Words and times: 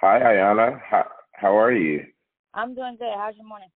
Hi, 0.00 0.20
Ayana. 0.20 0.80
How, 0.88 1.06
how 1.32 1.58
are 1.58 1.72
you? 1.72 2.07
I'm 2.58 2.74
doing 2.74 2.96
good. 2.98 3.12
How's 3.16 3.36
your 3.36 3.46
morning? 3.46 3.68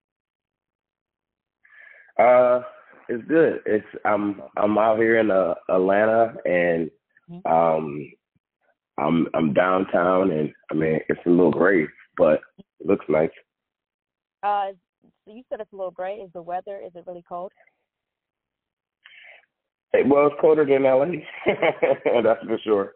Uh, 2.18 2.62
it's 3.08 3.22
good. 3.28 3.60
It's 3.64 3.86
I'm 4.04 4.42
I'm 4.56 4.76
out 4.76 4.98
here 4.98 5.20
in 5.20 5.30
uh, 5.30 5.54
Atlanta, 5.68 6.34
and 6.44 6.90
Mhm. 7.30 7.46
um, 7.46 8.12
I'm 8.98 9.28
I'm 9.34 9.52
downtown, 9.54 10.32
and 10.32 10.52
I 10.70 10.74
mean 10.74 11.00
it's 11.08 11.24
a 11.26 11.30
little 11.30 11.52
gray, 11.52 11.86
but 12.16 12.42
it 12.80 12.86
looks 12.86 13.06
nice. 13.08 13.30
Uh, 14.42 14.72
so 15.24 15.32
you 15.32 15.44
said 15.48 15.60
it's 15.60 15.72
a 15.72 15.76
little 15.76 15.92
gray. 15.92 16.16
Is 16.16 16.32
the 16.32 16.42
weather? 16.42 16.78
Is 16.84 16.90
it 16.96 17.04
really 17.06 17.22
cold? 17.28 17.52
Hey, 19.92 20.02
well, 20.04 20.26
it's 20.26 20.40
colder 20.40 20.64
than 20.64 20.82
LA, 20.82 21.22
that's 22.22 22.44
for 22.44 22.58
sure. 22.64 22.94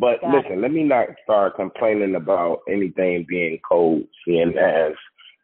But 0.00 0.22
Got 0.22 0.34
it. 0.34 0.44
listen, 0.44 0.62
let 0.62 0.72
me 0.72 0.82
not 0.82 1.08
start 1.22 1.56
complaining 1.56 2.14
about 2.14 2.60
anything 2.68 3.26
being 3.28 3.58
cold, 3.68 4.04
seeing 4.24 4.54
as 4.56 4.92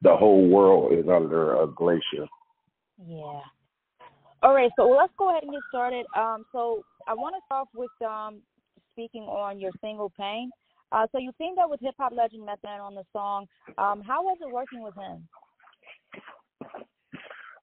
the 0.00 0.16
whole 0.16 0.48
world 0.48 0.94
is 0.94 1.04
under 1.08 1.60
a 1.60 1.66
glacier. 1.66 2.26
Yeah. 3.06 3.40
All 4.42 4.54
right. 4.54 4.70
So 4.76 4.88
let's 4.88 5.12
go 5.18 5.28
ahead 5.28 5.42
and 5.42 5.52
get 5.52 5.60
started. 5.68 6.06
Um, 6.16 6.46
so 6.52 6.82
I 7.06 7.12
want 7.12 7.34
to 7.36 7.42
start 7.44 7.68
with 7.74 7.90
um 8.02 8.40
speaking 8.92 9.24
on 9.24 9.60
your 9.60 9.72
single 9.82 10.10
"Pain." 10.18 10.50
Uh, 10.90 11.06
so 11.12 11.18
you 11.18 11.32
teamed 11.36 11.58
up 11.58 11.68
with 11.68 11.80
hip 11.80 11.94
hop 11.98 12.12
legend 12.16 12.46
Method 12.46 12.64
Man 12.64 12.80
on 12.80 12.94
the 12.94 13.04
song. 13.12 13.46
Um, 13.76 14.00
how 14.00 14.22
was 14.22 14.38
it 14.40 14.50
working 14.50 14.82
with 14.82 14.94
him? 14.94 15.28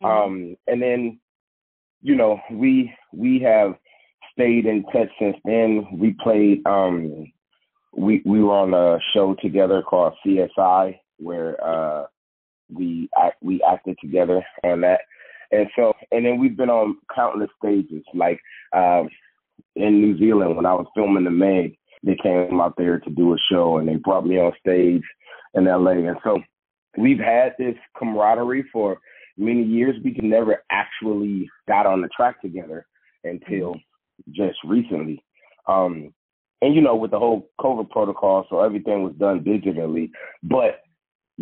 Um, 0.03 0.55
and 0.67 0.79
then, 0.81 1.19
you 2.01 2.15
know, 2.15 2.39
we 2.51 2.91
we 3.13 3.39
have 3.41 3.75
stayed 4.33 4.65
in 4.65 4.83
touch 4.85 5.09
since 5.19 5.37
then. 5.45 5.85
We 5.93 6.15
played 6.23 6.65
um 6.65 7.31
we 7.95 8.23
we 8.25 8.41
were 8.41 8.53
on 8.53 8.73
a 8.73 8.97
show 9.13 9.35
together 9.41 9.83
called 9.83 10.13
CSI 10.25 10.97
where 11.17 11.63
uh 11.63 12.05
we 12.73 13.09
act 13.21 13.35
we 13.41 13.61
acted 13.61 13.97
together 14.01 14.43
on 14.63 14.81
that. 14.81 15.01
And 15.51 15.67
so 15.75 15.93
and 16.11 16.25
then 16.25 16.39
we've 16.39 16.57
been 16.57 16.69
on 16.69 16.97
countless 17.13 17.49
stages 17.63 18.03
like 18.13 18.39
um 18.73 19.09
in 19.75 20.01
New 20.01 20.17
Zealand 20.17 20.55
when 20.55 20.65
I 20.65 20.73
was 20.73 20.87
filming 20.95 21.23
the 21.23 21.29
Meg, 21.29 21.77
they 22.03 22.17
came 22.21 22.59
out 22.59 22.73
there 22.77 22.99
to 22.99 23.09
do 23.09 23.33
a 23.33 23.37
show 23.51 23.77
and 23.77 23.87
they 23.87 23.95
brought 23.95 24.25
me 24.25 24.37
on 24.37 24.53
stage 24.59 25.03
in 25.53 25.65
LA. 25.65 25.91
And 25.91 26.17
so 26.23 26.39
we've 26.97 27.19
had 27.19 27.53
this 27.57 27.75
camaraderie 27.97 28.65
for 28.71 28.97
many 29.37 29.63
years. 29.63 29.95
We 30.03 30.13
can 30.13 30.29
never 30.29 30.63
actually 30.71 31.49
got 31.67 31.85
on 31.85 32.01
the 32.01 32.09
track 32.09 32.41
together 32.41 32.85
until 33.23 33.75
just 34.31 34.57
recently. 34.65 35.23
Um, 35.67 36.13
and 36.61 36.75
you 36.75 36.81
know, 36.81 36.95
with 36.95 37.11
the 37.11 37.19
whole 37.19 37.49
COVID 37.59 37.89
protocol, 37.89 38.45
so 38.49 38.61
everything 38.61 39.03
was 39.03 39.13
done 39.15 39.43
digitally. 39.43 40.11
But 40.43 40.81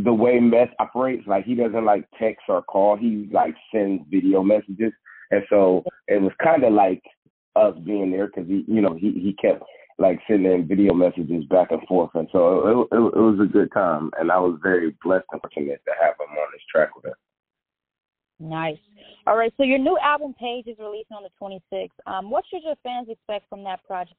the 0.03 0.13
way 0.13 0.39
Meth 0.39 0.69
operates, 0.79 1.27
like 1.27 1.45
he 1.45 1.55
doesn't 1.55 1.85
like 1.85 2.05
text 2.17 2.43
or 2.47 2.61
call, 2.61 2.95
he 2.95 3.29
like 3.31 3.55
sends 3.73 4.03
video 4.09 4.41
messages, 4.41 4.93
and 5.31 5.43
so 5.49 5.83
it 6.07 6.21
was 6.21 6.31
kind 6.41 6.63
of 6.63 6.73
like 6.73 7.01
us 7.55 7.75
being 7.85 8.11
there 8.11 8.27
because 8.27 8.47
he, 8.47 8.63
you 8.67 8.81
know, 8.81 8.93
he 8.93 9.11
he 9.11 9.35
kept 9.41 9.61
like 9.97 10.19
sending 10.25 10.65
video 10.65 10.93
messages 10.93 11.43
back 11.45 11.71
and 11.71 11.81
forth, 11.87 12.11
and 12.13 12.29
so 12.31 12.87
it, 12.91 12.95
it, 12.95 12.99
it 12.99 13.19
was 13.19 13.39
a 13.43 13.51
good 13.51 13.69
time, 13.73 14.09
and 14.17 14.31
I 14.31 14.39
was 14.39 14.57
very 14.63 14.95
blessed 15.03 15.25
and 15.31 15.41
fortunate 15.41 15.81
to 15.85 15.91
have 16.01 16.13
him 16.13 16.31
on 16.31 16.47
this 16.53 16.61
track 16.73 16.95
with 16.95 17.05
us. 17.05 17.17
Nice. 18.39 18.77
All 19.27 19.35
right. 19.35 19.53
So 19.57 19.63
your 19.63 19.79
new 19.79 19.97
album 20.01 20.33
Page 20.39 20.67
is 20.67 20.77
releasing 20.79 21.17
on 21.17 21.23
the 21.23 21.29
26th. 21.73 21.89
Um, 22.07 22.29
what 22.29 22.45
should 22.49 22.63
your 22.63 22.75
fans 22.83 23.09
expect 23.09 23.49
from 23.49 23.65
that 23.65 23.83
project? 23.85 24.15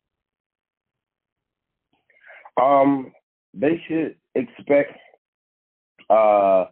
Um, 2.61 3.13
they 3.55 3.83
should 3.89 4.17
expect 4.35 4.93
uh, 6.11 6.67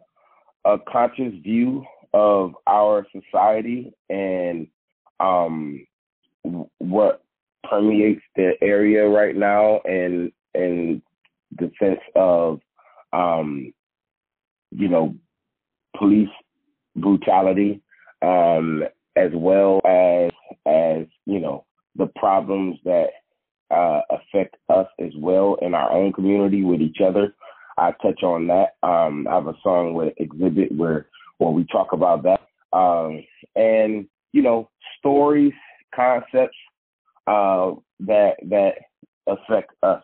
a 0.65 0.77
conscious 0.91 1.33
view 1.41 1.85
of 2.13 2.53
our 2.67 3.05
society 3.11 3.93
and 4.09 4.67
um, 5.19 5.85
what 6.79 7.23
permeates 7.69 8.21
the 8.35 8.53
area 8.61 9.07
right 9.07 9.35
now, 9.35 9.81
and 9.85 10.31
and 10.53 11.01
the 11.57 11.71
sense 11.81 11.99
of 12.15 12.59
um, 13.13 13.73
you 14.71 14.87
know 14.87 15.15
police 15.97 16.29
brutality, 16.95 17.81
um, 18.21 18.83
as 19.15 19.31
well 19.33 19.81
as 19.85 20.31
as 20.65 21.05
you 21.25 21.39
know 21.39 21.65
the 21.95 22.07
problems 22.15 22.77
that 22.85 23.09
uh, 23.71 24.01
affect 24.09 24.55
us 24.69 24.87
as 24.99 25.11
well 25.17 25.57
in 25.61 25.73
our 25.73 25.91
own 25.91 26.11
community 26.13 26.63
with 26.63 26.81
each 26.81 26.99
other. 27.05 27.33
I 27.79 27.93
touch 28.01 28.23
on 28.23 28.47
that. 28.47 28.75
Um, 28.83 29.27
I 29.29 29.35
have 29.35 29.47
a 29.47 29.55
song 29.63 29.93
with 29.93 30.13
Xzibit 30.19 30.75
where 30.75 31.07
where 31.37 31.51
we 31.51 31.65
talk 31.65 31.93
about 31.93 32.23
that, 32.23 32.41
um, 32.77 33.23
and 33.55 34.07
you 34.33 34.41
know 34.41 34.69
stories, 34.99 35.53
concepts 35.95 36.57
uh, 37.27 37.71
that 38.01 38.35
that 38.49 38.73
affect 39.27 39.71
us. 39.83 40.03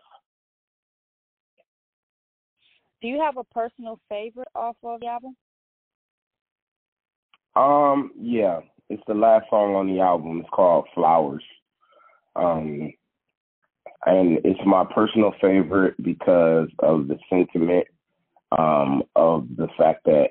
Do 3.02 3.10
you 3.10 3.20
have 3.22 3.38
a 3.38 3.44
personal 3.44 4.00
favorite 4.10 4.48
off 4.56 4.78
of 4.84 5.02
the 5.02 5.08
album? 5.08 5.36
Um, 7.56 8.12
yeah, 8.20 8.62
it's 8.90 9.04
the 9.08 9.14
last 9.14 9.50
song 9.50 9.76
on 9.76 9.88
the 9.88 10.00
album. 10.00 10.40
It's 10.40 10.50
called 10.50 10.88
Flowers. 10.96 11.44
Um, 12.36 12.92
and 14.06 14.40
it's 14.44 14.60
my 14.66 14.86
personal 14.94 15.34
favorite 15.42 15.96
because 16.02 16.70
of 16.80 17.08
the 17.08 17.18
sentiment 17.30 17.88
um, 18.58 19.04
of 19.16 19.48
the 19.58 19.68
fact 19.78 20.06
that 20.06 20.30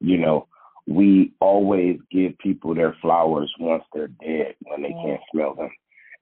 you 0.00 0.18
know 0.18 0.46
we 0.86 1.32
always 1.40 1.98
give 2.10 2.38
people 2.38 2.74
their 2.74 2.96
flowers 3.02 3.52
once 3.60 3.84
they're 3.92 4.08
dead 4.08 4.54
when 4.62 4.82
they 4.82 4.92
can't 5.04 5.20
smell 5.32 5.54
them. 5.54 5.70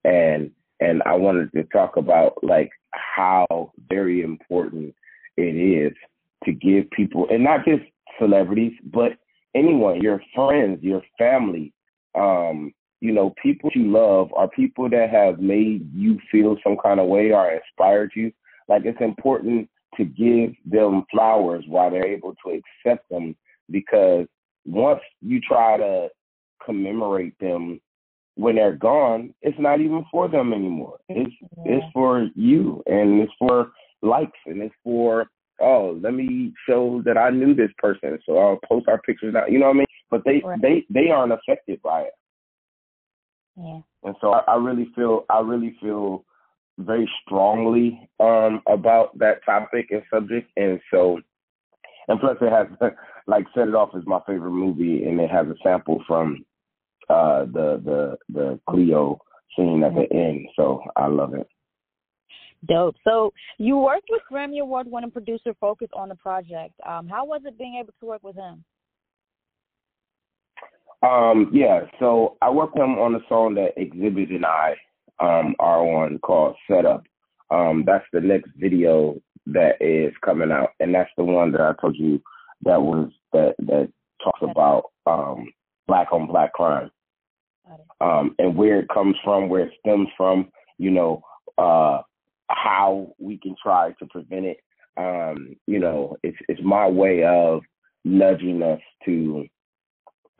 And 0.05 0.51
and 0.81 1.03
I 1.07 1.15
wanted 1.15 1.53
to 1.53 1.63
talk 1.65 1.97
about 1.97 2.43
like 2.43 2.71
how 2.91 3.73
very 3.89 4.23
important 4.23 4.95
it 5.37 5.43
is 5.43 5.93
to 6.45 6.53
give 6.53 6.91
people 6.91 7.27
and 7.31 7.45
not 7.45 7.65
just 7.65 7.83
celebrities 8.19 8.73
but 8.85 9.13
anyone 9.55 10.01
your 10.01 10.21
friends 10.35 10.83
your 10.83 11.03
family 11.19 11.73
um 12.15 12.73
you 13.01 13.13
know, 13.13 13.35
people 13.43 13.71
you 13.75 13.91
love 13.91 14.33
are 14.35 14.49
people 14.49 14.89
that 14.91 15.11
have 15.11 15.39
made 15.39 15.89
you 15.95 16.19
feel 16.31 16.57
some 16.63 16.77
kind 16.83 17.01
of 17.01 17.07
way 17.07 17.31
or 17.31 17.51
inspired 17.51 18.13
you. 18.15 18.33
Like 18.69 18.85
it's 18.85 19.01
important 19.01 19.69
to 19.97 20.05
give 20.05 20.55
them 20.65 21.05
flowers 21.11 21.65
while 21.69 21.91
they're 21.91 22.07
able 22.07 22.35
to 22.45 22.61
accept 22.85 23.09
them 23.11 23.37
because 23.71 24.27
once 24.65 25.01
you 25.21 25.41
try 25.41 25.77
to 25.77 26.09
commemorate 26.65 27.39
them 27.39 27.81
when 28.35 28.57
they're 28.57 28.77
gone, 28.77 29.35
it's 29.43 29.59
not 29.59 29.81
even 29.81 30.05
for 30.11 30.29
them 30.29 30.53
anymore. 30.53 30.99
It's 31.09 31.35
Yeah. 31.41 31.77
it's 31.77 31.93
for 31.93 32.29
you 32.35 32.83
and 32.87 33.21
it's 33.21 33.33
for 33.39 33.73
likes 34.03 34.39
and 34.47 34.63
it's 34.63 34.75
for 34.83 35.29
oh, 35.59 35.99
let 36.03 36.13
me 36.13 36.53
show 36.69 37.01
that 37.03 37.17
I 37.17 37.31
knew 37.31 37.55
this 37.55 37.71
person. 37.79 38.19
So 38.27 38.37
I'll 38.37 38.59
post 38.69 38.89
our 38.89 39.01
pictures 39.01 39.33
now. 39.33 39.47
You 39.47 39.59
know 39.59 39.67
what 39.69 39.77
I 39.77 39.79
mean? 39.79 39.87
But 40.11 40.25
they 40.25 40.41
Right. 40.41 40.61
they 40.61 40.87
they 40.91 41.11
aren't 41.11 41.33
affected 41.33 41.81
by 41.83 42.03
it. 42.03 42.13
Yeah. 43.57 43.81
And 44.03 44.15
so 44.21 44.33
I, 44.33 44.41
I 44.49 44.57
really 44.57 44.89
feel 44.95 45.25
I 45.31 45.41
really 45.41 45.77
feel 45.81 46.25
very 46.79 47.11
strongly 47.25 48.09
um 48.21 48.63
about 48.69 49.19
that 49.19 49.45
topic 49.47 49.87
and 49.91 50.03
subject 50.13 50.51
and 50.59 50.79
so 50.91 51.19
and 52.09 52.21
plus 52.21 52.37
it 52.43 52.51
has 52.51 52.67
like 53.27 53.47
set 53.55 53.69
it 53.69 53.75
off 53.75 53.91
as 53.97 54.03
my 54.07 54.21
favorite 54.27 54.51
movie 54.51 55.05
and 55.05 55.19
it 55.19 55.31
has 55.31 55.47
a 55.47 55.55
sample 55.63 56.03
from 56.07 56.45
uh 57.09 57.45
the 57.47 57.81
the 57.85 58.17
the 58.29 58.61
Cleo 58.69 59.19
scene 59.57 59.83
at 59.85 59.95
the 59.95 60.07
end. 60.15 60.49
So 60.57 60.83
I 60.97 61.07
love 61.07 61.35
it. 61.35 61.47
Dope. 62.67 62.97
So 63.05 63.33
you 63.59 63.77
worked 63.77 64.09
with 64.11 64.23
Grammy 64.31 64.61
Award 64.61 64.87
winning 64.91 65.11
producer 65.11 65.55
Focus 65.61 65.89
on 65.95 66.09
the 66.09 66.15
project. 66.15 66.75
Um, 66.87 67.07
how 67.07 67.25
was 67.25 67.43
it 67.45 67.59
being 67.59 67.79
able 67.81 67.93
to 68.01 68.07
work 68.07 68.23
with 68.23 68.37
him? 68.37 68.65
Um, 71.03 71.51
yeah, 71.53 71.83
so 71.99 72.37
I 72.43 72.51
worked 72.51 72.77
him 72.77 72.99
on 72.99 73.15
a 73.15 73.21
song 73.29 73.55
that 73.55 73.77
Xzibit 73.77 74.35
and 74.35 74.47
I 74.47 74.77
um, 75.21 75.55
are 75.59 75.81
on 75.81 76.19
called 76.19 76.57
Setup. 76.69 77.05
Um, 77.51 77.85
that's 77.87 78.05
the 78.13 78.21
next 78.21 78.51
video 78.57 79.21
that 79.47 79.81
is 79.81 80.13
coming 80.25 80.51
out, 80.51 80.71
and 80.81 80.95
that's 80.95 81.11
the 81.17 81.25
one 81.25 81.53
that 81.53 81.61
I 81.61 81.73
told 81.81 81.97
you 81.97 82.21
that 82.63 82.81
was 82.81 83.11
that 83.33 83.55
that 83.59 83.93
talks 84.23 84.41
about 84.43 84.85
um, 85.07 85.53
black 85.87 86.13
on 86.13 86.27
black 86.27 86.53
crime 86.55 86.91
um, 88.01 88.35
and 88.39 88.57
where 88.57 88.81
it 88.81 88.89
comes 88.89 89.17
from, 89.25 89.49
where 89.49 89.67
it 89.67 89.73
stems 89.81 90.09
from. 90.17 90.49
You 90.79 90.91
know, 90.91 91.23
uh, 91.59 92.03
how 92.49 93.15
we 93.19 93.39
can 93.39 93.55
try 93.63 93.93
to 93.99 94.07
prevent 94.07 94.47
it. 94.47 94.59
Um, 94.97 95.57
you 95.67 95.79
know, 95.79 96.17
it's 96.23 96.39
it's 96.49 96.61
my 96.63 96.87
way 96.89 97.25
of 97.25 97.63
nudging 98.05 98.63
us 98.63 98.81
to 99.05 99.47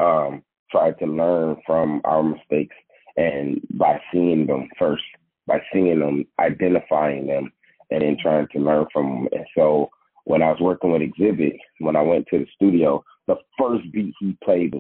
um, 0.01 0.43
try 0.71 0.93
to 0.93 1.07
learn 1.07 1.57
from 1.67 2.01
our 2.05 2.23
mistakes 2.23 2.77
and 3.17 3.61
by 3.75 4.01
seeing 4.13 4.47
them 4.47 4.69
first, 4.79 5.03
by 5.47 5.61
seeing 5.73 6.01
them, 6.01 6.27
identifying 6.39 7.27
them, 7.27 7.51
and 7.91 8.03
then 8.03 8.17
trying 8.21 8.47
to 8.53 8.59
learn 8.59 8.87
from 8.93 9.07
them. 9.07 9.29
And 9.33 9.47
so 9.57 9.91
when 10.25 10.43
I 10.43 10.51
was 10.51 10.61
working 10.61 10.93
with 10.93 11.03
Xzibit, 11.03 11.59
when 11.79 11.97
I 11.97 12.03
went 12.03 12.27
to 12.29 12.39
the 12.39 12.47
studio, 12.55 13.03
the 13.27 13.37
first 13.59 13.91
beat 13.93 14.15
he 14.21 14.37
played 14.45 14.75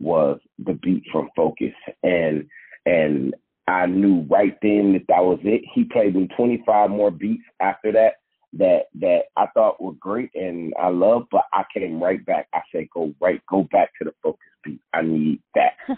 was 0.00 0.38
the 0.58 0.74
beat 0.74 1.04
from 1.10 1.28
Focus, 1.36 1.72
and 2.02 2.46
and 2.84 3.34
I 3.66 3.86
knew 3.86 4.26
right 4.30 4.56
then 4.62 4.92
that 4.92 5.06
that 5.08 5.24
was 5.24 5.38
it. 5.42 5.62
He 5.74 5.84
played 5.84 6.14
me 6.14 6.28
25 6.36 6.90
more 6.90 7.10
beats 7.10 7.42
after 7.60 7.92
that 7.92 8.14
that 8.58 8.84
that 9.00 9.22
I 9.36 9.46
thought 9.54 9.82
were 9.82 9.92
great 9.92 10.30
and 10.34 10.72
I 10.80 10.88
loved, 10.88 11.28
but 11.30 11.44
I 11.52 11.64
came 11.72 12.02
right 12.02 12.24
back. 12.24 12.48
I 12.54 12.60
said, 12.72 12.88
go 12.92 13.14
right, 13.20 13.40
go 13.48 13.64
back 13.70 13.90
to 13.98 14.04
the 14.04 14.14
Focus 14.22 14.40
beat. 14.64 14.80
I 14.92 15.02
need 15.02 15.40
that. 15.54 15.74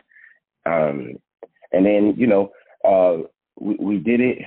um, 0.67 1.17
and 1.73 1.87
then 1.87 2.15
you 2.17 2.27
know, 2.27 2.51
uh, 2.87 3.27
we 3.61 3.77
we 3.81 3.99
did 3.99 4.21
it. 4.21 4.39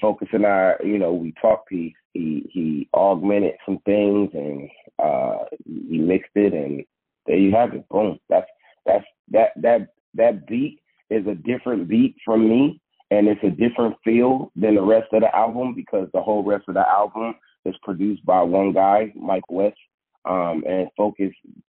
Focus 0.00 0.28
and 0.32 0.46
I, 0.46 0.74
you 0.84 0.98
know, 0.98 1.12
we 1.12 1.32
talked. 1.40 1.68
He 1.70 1.94
he 2.12 2.48
he 2.50 2.88
augmented 2.94 3.54
some 3.66 3.78
things 3.84 4.30
and 4.34 4.68
uh, 5.02 5.44
he 5.64 5.98
mixed 5.98 6.32
it, 6.34 6.52
and 6.52 6.84
there 7.26 7.38
you 7.38 7.52
have 7.52 7.74
it. 7.74 7.88
Boom. 7.88 8.18
That's 8.28 8.46
that's 8.86 9.04
that 9.30 9.50
that 9.56 9.88
that 10.14 10.46
beat 10.46 10.80
is 11.10 11.26
a 11.26 11.34
different 11.34 11.88
beat 11.88 12.16
from 12.24 12.48
me 12.48 12.80
and 13.10 13.28
it's 13.28 13.42
a 13.44 13.50
different 13.50 13.94
feel 14.02 14.50
than 14.56 14.74
the 14.74 14.82
rest 14.82 15.12
of 15.12 15.20
the 15.20 15.36
album 15.36 15.74
because 15.74 16.08
the 16.12 16.22
whole 16.22 16.42
rest 16.42 16.64
of 16.68 16.74
the 16.74 16.88
album 16.88 17.34
is 17.64 17.74
produced 17.82 18.24
by 18.24 18.42
one 18.42 18.72
guy, 18.72 19.12
Mike 19.14 19.50
West. 19.50 19.76
Um, 20.24 20.64
and 20.66 20.88
Focus 20.96 21.32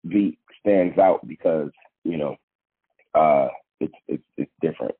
beat 0.07 0.37
stands 0.59 0.97
out 0.99 1.27
because, 1.27 1.71
you 2.03 2.17
know, 2.17 2.35
uh 3.15 3.47
it's 3.79 3.93
it's 4.07 4.23
it's 4.37 4.51
different. 4.61 4.95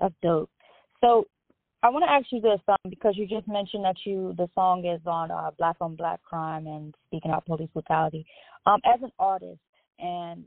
That's 0.00 0.14
dope. 0.22 0.50
So 1.00 1.26
I 1.82 1.90
want 1.90 2.04
to 2.04 2.10
ask 2.10 2.26
you 2.32 2.40
this 2.40 2.60
um, 2.66 2.78
because 2.88 3.14
you 3.16 3.26
just 3.26 3.46
mentioned 3.46 3.84
that 3.84 3.96
you 4.04 4.34
the 4.36 4.48
song 4.54 4.86
is 4.86 5.00
on 5.06 5.30
uh, 5.30 5.50
black 5.58 5.76
on 5.80 5.96
black 5.96 6.22
crime 6.22 6.66
and 6.66 6.94
speaking 7.06 7.30
out 7.30 7.46
police 7.46 7.68
brutality. 7.72 8.26
Um, 8.66 8.80
as 8.86 9.02
an 9.02 9.12
artist, 9.18 9.60
and 9.98 10.44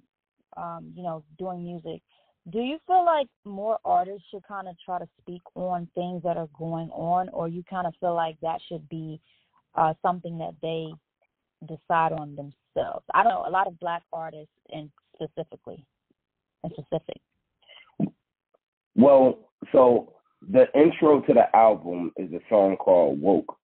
um, 0.58 0.92
you 0.96 1.04
know, 1.04 1.24
doing 1.38 1.64
music, 1.64 2.02
do 2.52 2.60
you 2.60 2.78
feel 2.88 3.06
like 3.06 3.28
more 3.46 3.78
artists 3.84 4.24
should 4.32 4.44
kind 4.48 4.68
of 4.68 4.76
try 4.84 5.00
to 5.00 5.08
speak 5.22 5.42
on 5.56 5.88
things 5.96 6.24
that 6.24 6.38
are 6.38 6.50
going 6.58 6.90
on, 6.92 7.30
or 7.30 7.48
you 7.48 7.64
kind 7.70 7.88
of 7.88 7.94
feel 8.00 8.16
like 8.16 8.38
that 8.42 8.60
should 8.70 8.88
be 8.90 9.20
uh, 9.76 9.94
something 10.02 10.38
that 10.38 10.56
they 10.62 10.88
decide 11.68 12.14
on 12.14 12.36
themselves? 12.36 13.06
I 13.14 13.24
don't 13.24 13.34
know. 13.34 13.46
A 13.48 13.50
lot 13.50 13.68
of 13.68 13.80
black 13.80 14.04
artists, 14.14 14.54
and 14.70 14.90
specifically, 15.16 15.84
and 16.64 16.72
specific. 16.72 17.22
Well, 18.96 19.50
so 19.72 20.14
the 20.50 20.66
intro 20.74 21.22
to 21.22 21.34
the 21.34 21.56
album 21.56 22.12
is 22.16 22.32
a 22.32 22.40
song 22.50 22.78
called 22.78 23.20
"Woke," 23.20 23.58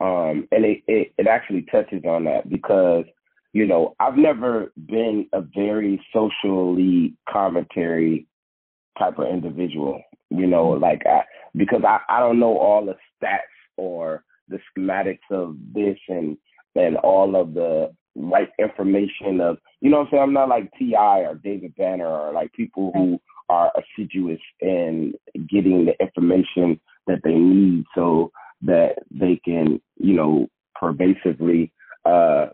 um, 0.00 0.46
and 0.52 0.64
it, 0.64 0.82
it 0.86 1.12
it 1.18 1.26
actually 1.26 1.62
touches 1.62 2.04
on 2.04 2.24
that 2.24 2.48
because 2.48 3.04
you 3.52 3.66
know, 3.66 3.94
I've 4.00 4.16
never 4.16 4.72
been 4.86 5.26
a 5.32 5.40
very 5.40 6.04
socially 6.12 7.14
commentary 7.28 8.26
type 8.98 9.18
of 9.18 9.26
individual, 9.28 10.02
you 10.30 10.46
know, 10.46 10.68
mm-hmm. 10.68 10.82
like 10.82 11.02
I, 11.06 11.22
because 11.56 11.82
I, 11.84 12.00
I 12.08 12.20
don't 12.20 12.38
know 12.38 12.58
all 12.58 12.84
the 12.84 12.96
stats 13.22 13.38
or 13.76 14.24
the 14.48 14.58
schematics 14.76 15.18
of 15.30 15.56
this 15.72 15.98
and 16.08 16.36
and 16.76 16.96
all 16.98 17.34
of 17.34 17.54
the 17.54 17.92
right 18.16 18.50
information 18.58 19.40
of 19.40 19.58
you 19.80 19.90
know 19.90 19.98
what 19.98 20.06
I'm 20.06 20.10
saying? 20.10 20.22
I'm 20.22 20.32
not 20.32 20.48
like 20.48 20.70
T 20.78 20.94
I 20.94 21.20
or 21.20 21.34
David 21.36 21.74
Banner 21.76 22.06
or 22.06 22.32
like 22.32 22.52
people 22.52 22.92
who 22.94 23.20
are 23.48 23.72
assiduous 23.76 24.40
in 24.60 25.14
getting 25.48 25.86
the 25.86 25.94
information 26.00 26.80
that 27.06 27.20
they 27.24 27.34
need 27.34 27.84
so 27.94 28.30
that 28.62 28.96
they 29.10 29.40
can, 29.44 29.80
you 29.96 30.14
know, 30.14 30.48
pervasively 30.74 31.72
uh 32.04 32.46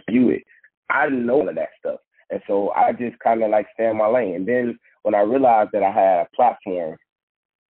spew 0.00 0.30
it. 0.30 0.42
I 0.90 1.04
didn't 1.04 1.26
know 1.26 1.40
all 1.40 1.48
of 1.48 1.54
that 1.54 1.70
stuff. 1.78 2.00
And 2.30 2.40
so 2.46 2.70
I 2.70 2.92
just 2.92 3.18
kind 3.32 3.42
of 3.42 3.50
like 3.50 3.66
stay 3.74 3.88
in 3.88 3.96
my 3.96 4.06
lane. 4.06 4.34
And 4.36 4.48
then 4.48 4.78
when 5.02 5.14
I 5.14 5.20
realized 5.20 5.70
that 5.72 5.82
I 5.82 5.90
had 5.90 6.26
a 6.26 6.36
platform, 6.36 6.96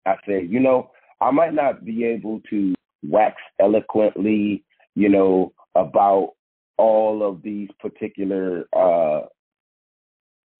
I 0.07 0.17
said, 0.27 0.49
you 0.49 0.61
know, 0.61 0.91
I 1.21 1.31
might 1.31 1.55
not 1.55 1.85
be 1.85 2.05
able 2.05 2.41
to 2.51 2.75
wax 3.03 3.37
eloquently, 3.61 4.65
you 4.95 5.09
know, 5.09 5.53
about 5.75 6.35
all 6.77 7.29
of 7.29 7.43
these 7.43 7.69
particular 7.81 8.67
uh, 8.73 9.23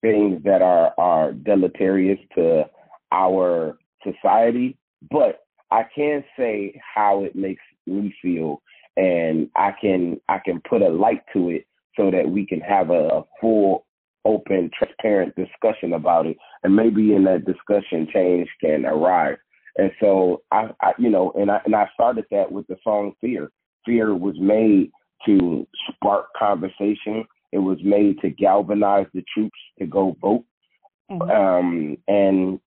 things 0.01 0.43
that 0.43 0.61
are 0.61 0.93
are 0.97 1.31
deleterious 1.31 2.19
to 2.35 2.65
our 3.11 3.77
society, 4.03 4.77
but 5.09 5.43
I 5.71 5.85
can 5.95 6.23
say 6.37 6.79
how 6.95 7.23
it 7.23 7.35
makes 7.35 7.63
me 7.87 8.13
feel 8.21 8.61
and 8.97 9.49
I 9.55 9.71
can 9.79 10.19
I 10.27 10.39
can 10.39 10.61
put 10.69 10.81
a 10.81 10.89
light 10.89 11.21
to 11.33 11.49
it 11.49 11.65
so 11.95 12.11
that 12.11 12.29
we 12.29 12.45
can 12.45 12.59
have 12.61 12.89
a, 12.89 13.07
a 13.07 13.23
full, 13.39 13.85
open, 14.25 14.69
transparent 14.77 15.35
discussion 15.35 15.93
about 15.93 16.25
it, 16.25 16.37
and 16.63 16.75
maybe 16.75 17.13
in 17.13 17.23
that 17.25 17.45
discussion, 17.45 18.07
change 18.13 18.47
can 18.61 18.85
arrive. 18.85 19.37
And 19.77 19.91
so 19.99 20.41
I, 20.51 20.69
I 20.81 20.93
you 20.97 21.09
know, 21.09 21.31
and 21.35 21.49
I 21.49 21.61
and 21.65 21.75
I 21.75 21.89
started 21.93 22.25
that 22.31 22.51
with 22.51 22.67
the 22.67 22.77
song 22.83 23.13
"Fear." 23.21 23.51
Fear 23.85 24.15
was 24.15 24.35
made 24.39 24.91
to 25.25 25.67
spark 25.89 26.27
conversation. 26.37 27.25
It 27.51 27.59
was 27.59 27.77
made 27.83 28.19
to 28.21 28.29
galvanize 28.29 29.07
the 29.13 29.23
troops 29.33 29.57
to 29.79 29.85
go 29.85 30.15
vote. 30.21 30.45
Mm-hmm. 31.09 31.29
Um, 31.29 31.97
and 32.07 32.59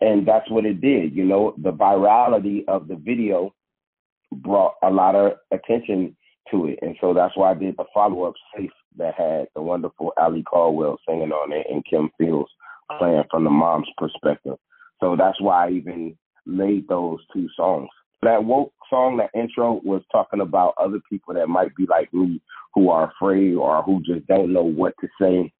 and 0.00 0.26
that's 0.26 0.50
what 0.50 0.64
it 0.64 0.80
did. 0.80 1.14
You 1.14 1.24
know, 1.24 1.54
the 1.58 1.72
virality 1.72 2.64
of 2.68 2.88
the 2.88 2.96
video 2.96 3.54
brought 4.32 4.74
a 4.82 4.90
lot 4.90 5.14
of 5.14 5.32
attention 5.50 6.16
to 6.50 6.66
it. 6.66 6.78
And 6.82 6.96
so 7.00 7.14
that's 7.14 7.36
why 7.36 7.50
I 7.50 7.54
did 7.54 7.76
the 7.76 7.84
follow 7.92 8.24
up 8.24 8.34
Safe 8.56 8.70
that 8.96 9.14
had 9.14 9.48
the 9.54 9.62
wonderful 9.62 10.12
Ali 10.16 10.42
Caldwell 10.42 10.98
singing 11.08 11.32
on 11.32 11.52
it 11.52 11.66
and 11.70 11.84
Kim 11.88 12.10
Fields 12.18 12.50
playing 12.98 13.24
from 13.30 13.44
the 13.44 13.50
mom's 13.50 13.88
perspective. 13.96 14.56
So 15.00 15.16
that's 15.16 15.40
why 15.40 15.66
I 15.66 15.70
even 15.70 16.16
made 16.46 16.88
those 16.88 17.18
two 17.32 17.48
songs. 17.56 17.88
That 18.22 18.44
woke 18.44 18.72
song, 18.90 19.16
that 19.16 19.30
intro 19.38 19.80
was 19.84 20.02
talking 20.12 20.40
about 20.40 20.74
other 20.76 20.98
people 21.08 21.34
that 21.34 21.48
might 21.48 21.74
be 21.76 21.86
like 21.86 22.12
me 22.12 22.42
who 22.74 22.90
are 22.90 23.10
afraid 23.10 23.54
or 23.54 23.82
who 23.82 24.02
just 24.02 24.26
don't 24.26 24.52
know 24.52 24.64
what 24.64 24.94
to 25.00 25.08
say. 25.20 25.52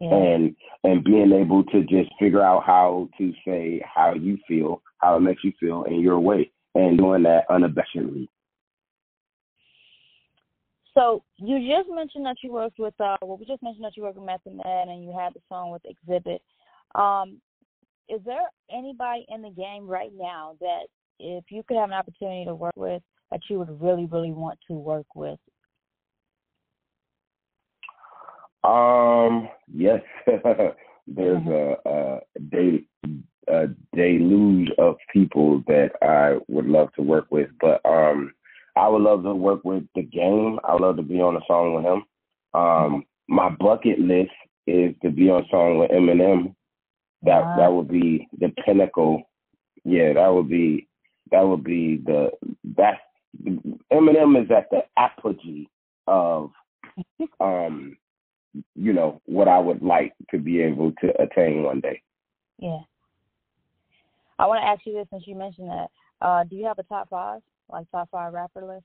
Yeah. 0.00 0.14
And 0.14 0.56
and 0.84 1.02
being 1.02 1.32
able 1.32 1.64
to 1.64 1.80
just 1.82 2.10
figure 2.20 2.42
out 2.42 2.64
how 2.64 3.08
to 3.18 3.32
say 3.46 3.82
how 3.82 4.12
you 4.12 4.36
feel, 4.46 4.82
how 4.98 5.16
it 5.16 5.20
makes 5.20 5.42
you 5.42 5.52
feel 5.58 5.84
in 5.84 6.00
your 6.00 6.20
way, 6.20 6.50
and 6.74 6.98
doing 6.98 7.22
that 7.22 7.48
unabashedly. 7.48 8.28
So 10.96 11.22
you 11.36 11.58
just 11.58 11.90
mentioned 11.94 12.24
that 12.24 12.36
you 12.42 12.52
worked 12.52 12.78
with 12.78 12.94
uh 13.00 13.16
well 13.20 13.36
we 13.36 13.44
just 13.44 13.62
mentioned 13.62 13.84
that 13.84 13.96
you 13.96 14.02
worked 14.02 14.16
with 14.16 14.26
Method 14.26 14.54
Man 14.64 14.88
and 14.88 15.04
you 15.04 15.14
had 15.16 15.34
the 15.34 15.40
song 15.48 15.70
with 15.70 15.82
Xzibit. 15.84 16.38
Um, 16.98 17.40
is 18.08 18.20
there 18.24 18.50
anybody 18.70 19.26
in 19.28 19.42
the 19.42 19.50
game 19.50 19.86
right 19.86 20.12
now 20.16 20.56
that 20.60 20.86
if 21.18 21.44
you 21.50 21.62
could 21.62 21.76
have 21.76 21.90
an 21.90 21.94
opportunity 21.94 22.44
to 22.46 22.54
work 22.54 22.74
with 22.76 23.02
that 23.30 23.40
you 23.50 23.58
would 23.58 23.80
really, 23.80 24.06
really 24.06 24.30
want 24.30 24.58
to 24.68 24.74
work 24.74 25.06
with? 25.14 25.38
Um, 28.62 29.48
yes. 29.72 30.00
There's 30.26 31.42
mm-hmm. 31.42 31.88
a, 31.88 31.90
a, 31.90 32.20
de- 32.50 32.86
a 33.48 33.66
deluge 33.94 34.70
of 34.78 34.96
people 35.12 35.62
that 35.66 35.90
I 36.02 36.38
would 36.48 36.66
love 36.66 36.92
to 36.94 37.02
work 37.02 37.26
with, 37.30 37.48
but 37.60 37.80
um 37.84 38.32
I 38.76 38.88
would 38.88 39.02
love 39.02 39.22
to 39.22 39.34
work 39.34 39.64
with 39.64 39.84
the 39.94 40.02
game. 40.02 40.58
I 40.64 40.74
would 40.74 40.82
love 40.82 40.96
to 40.96 41.02
be 41.02 41.20
on 41.20 41.36
a 41.36 41.40
song 41.46 41.74
with 41.74 41.84
him. 41.84 42.04
Um, 42.52 43.04
my 43.28 43.48
bucket 43.48 43.98
list 43.98 44.32
is 44.66 44.94
to 45.02 45.10
be 45.10 45.30
on 45.30 45.44
a 45.44 45.48
song 45.48 45.78
with 45.78 45.90
Eminem. 45.90 46.54
That 47.22 47.42
wow. 47.42 47.56
that 47.58 47.72
would 47.72 47.88
be 47.88 48.28
the 48.38 48.52
pinnacle. 48.64 49.22
Yeah, 49.84 50.12
that 50.12 50.28
would 50.28 50.48
be 50.48 50.86
that 51.30 51.40
would 51.40 51.64
be 51.64 52.02
the 52.04 52.30
that's 52.76 53.00
Eminem 53.92 54.42
is 54.42 54.50
at 54.50 54.68
the 54.70 54.82
apogee 54.96 55.68
of 56.06 56.50
um 57.40 57.96
you 58.74 58.92
know 58.92 59.20
what 59.26 59.48
I 59.48 59.58
would 59.58 59.82
like 59.82 60.14
to 60.30 60.38
be 60.38 60.60
able 60.62 60.92
to 61.00 61.20
attain 61.20 61.62
one 61.62 61.80
day. 61.80 62.02
Yeah. 62.58 62.80
I 64.38 64.46
want 64.46 64.62
to 64.62 64.66
ask 64.66 64.82
you 64.84 64.94
this 64.94 65.06
since 65.10 65.26
you 65.26 65.34
mentioned 65.34 65.70
that. 65.70 65.88
Uh, 66.20 66.44
do 66.44 66.56
you 66.56 66.66
have 66.66 66.78
a 66.78 66.82
top 66.82 67.08
five, 67.08 67.40
like 67.70 67.90
top 67.90 68.08
five 68.10 68.32
rapper 68.32 68.64
list? 68.64 68.84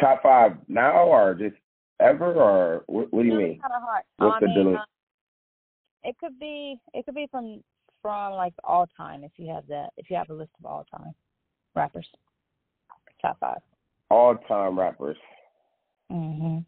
Top 0.00 0.22
five 0.22 0.52
now 0.68 1.04
or 1.04 1.34
just 1.34 1.56
ever 2.00 2.34
or 2.34 2.84
what, 2.86 3.12
what 3.12 3.22
do 3.22 3.28
you 3.28 3.38
mean? 3.38 3.60
Kind 3.60 3.72
of 3.74 3.82
hard. 3.82 4.04
What's 4.18 4.36
I 4.36 4.40
the 4.40 4.64
mean, 4.64 4.76
uh, 4.76 4.84
it 6.04 6.16
could 6.18 6.38
be 6.38 6.78
it 6.94 7.04
could 7.04 7.14
be 7.14 7.26
from 7.30 7.62
from 8.02 8.34
like 8.34 8.54
all 8.64 8.86
time 8.96 9.24
if 9.24 9.32
you 9.36 9.52
have 9.52 9.66
that 9.68 9.90
if 9.96 10.10
you 10.10 10.16
have 10.16 10.30
a 10.30 10.34
list 10.34 10.52
of 10.58 10.66
all 10.66 10.84
time 10.94 11.14
rappers. 11.74 12.08
Top 13.22 13.38
five. 13.40 13.58
All 14.10 14.36
time 14.48 14.78
rappers 14.78 15.16
Mhm. 16.10 16.64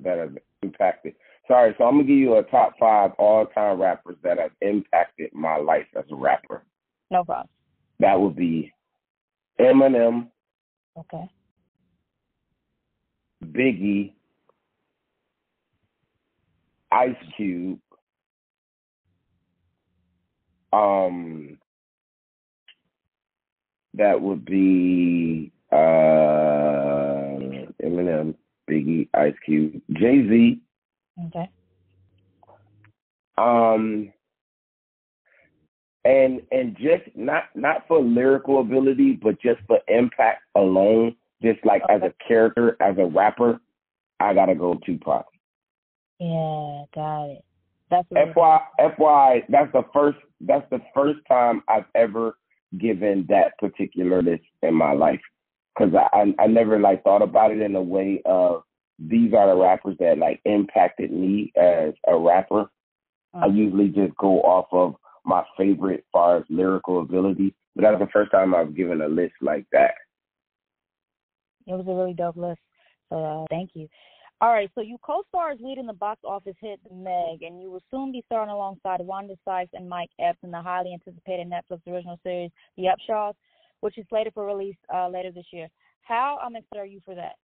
that 0.00 0.18
have 0.18 0.38
impacted. 0.62 1.14
Sorry, 1.46 1.74
so 1.76 1.84
I'm 1.84 1.94
gonna 1.94 2.04
give 2.04 2.16
you 2.16 2.36
a 2.36 2.42
top 2.44 2.78
five 2.78 3.12
all 3.18 3.46
time 3.46 3.80
rappers 3.80 4.16
that 4.22 4.38
have 4.38 4.52
impacted 4.60 5.32
my 5.34 5.56
life 5.56 5.88
as 5.96 6.04
a 6.10 6.14
rapper. 6.14 6.62
No 7.10 7.24
problem. 7.24 7.48
That 8.00 8.20
would 8.20 8.36
be 8.36 8.72
Eminem, 9.60 10.28
Okay. 10.96 11.28
Biggie, 13.44 14.12
Ice 16.90 17.16
Cube, 17.36 17.78
um, 20.72 21.58
that 23.94 24.20
would 24.20 24.44
be 24.44 25.52
uh, 25.72 25.76
Eminem, 27.82 28.34
Biggie, 28.68 29.08
Ice 29.14 29.34
Cube, 29.44 29.80
Jay 29.92 30.28
Z, 30.28 30.60
Okay. 31.26 31.48
um, 33.38 34.12
and 36.04 36.40
and 36.50 36.76
just 36.76 37.04
not 37.14 37.44
not 37.54 37.86
for 37.88 38.00
lyrical 38.00 38.60
ability, 38.60 39.18
but 39.22 39.40
just 39.40 39.60
for 39.66 39.80
impact 39.88 40.42
alone, 40.56 41.16
just 41.42 41.64
like 41.64 41.82
as 41.88 42.02
a 42.02 42.12
character, 42.26 42.76
as 42.80 42.96
a 42.98 43.06
rapper, 43.06 43.60
I 44.20 44.34
gotta 44.34 44.54
go 44.54 44.78
Tupac. 44.84 45.26
Yeah, 46.18 46.84
got 46.94 47.24
it. 47.26 47.44
That's 47.90 48.08
FY 48.34 48.60
FY 48.78 49.42
that's 49.48 49.72
the 49.72 49.84
first 49.94 50.18
that's 50.40 50.68
the 50.70 50.80
first 50.94 51.20
time 51.28 51.62
I've 51.68 51.86
ever 51.94 52.38
given 52.78 53.26
that 53.28 53.58
particular 53.58 54.22
list 54.22 54.44
in 54.62 54.74
my 54.74 54.92
life 54.92 55.20
because 55.74 55.94
I, 55.94 56.08
I 56.16 56.44
I 56.44 56.46
never 56.46 56.78
like 56.78 57.02
thought 57.02 57.22
about 57.22 57.50
it 57.50 57.60
in 57.60 57.74
a 57.76 57.82
way 57.82 58.20
of 58.26 58.62
these 58.98 59.32
are 59.32 59.46
the 59.46 59.60
rappers 59.60 59.96
that 60.00 60.18
like 60.18 60.40
impacted 60.44 61.12
me 61.12 61.52
as 61.56 61.94
a 62.06 62.16
rapper. 62.16 62.70
I 63.34 63.46
Mhm. 63.46 63.56
usually 63.56 63.88
just 63.88 64.16
go 64.16 64.40
off 64.42 64.66
of 64.72 64.96
my 65.28 65.44
favorite 65.56 65.98
as 65.98 66.04
far 66.10 66.38
as 66.38 66.44
lyrical 66.48 67.00
ability, 67.02 67.54
but 67.76 67.82
that's 67.82 68.00
the 68.00 68.08
first 68.12 68.32
time 68.32 68.54
I've 68.54 68.74
given 68.74 69.02
a 69.02 69.08
list 69.08 69.34
like 69.42 69.66
that. 69.72 69.92
It 71.66 71.72
was 71.72 71.86
a 71.86 71.92
really 71.92 72.14
dope 72.14 72.36
list. 72.36 72.60
So 73.10 73.22
uh, 73.22 73.44
thank 73.50 73.70
you. 73.74 73.88
All 74.40 74.52
right, 74.52 74.70
so 74.74 74.80
you 74.80 74.96
co-stars 75.02 75.58
as 75.58 75.64
lead 75.64 75.78
in 75.78 75.86
the 75.86 75.92
box 75.92 76.20
office 76.24 76.54
hit 76.60 76.80
Meg, 76.92 77.42
and 77.42 77.60
you 77.60 77.70
will 77.70 77.82
soon 77.90 78.12
be 78.12 78.22
starring 78.26 78.50
alongside 78.50 79.00
Wanda 79.00 79.34
Sykes 79.44 79.72
and 79.74 79.88
Mike 79.88 80.10
Epps 80.20 80.38
in 80.44 80.52
the 80.52 80.62
highly 80.62 80.94
anticipated 80.94 81.50
Netflix 81.50 81.80
original 81.92 82.18
series 82.22 82.50
The 82.76 82.84
Upshaws, 82.84 83.34
which 83.80 83.98
is 83.98 84.06
slated 84.08 84.32
for 84.32 84.46
release 84.46 84.76
uh, 84.94 85.08
later 85.08 85.32
this 85.32 85.46
year. 85.52 85.68
How 86.02 86.38
um, 86.42 86.56
excited 86.56 86.80
are 86.80 86.86
you 86.86 87.00
for 87.04 87.16
that? 87.16 87.34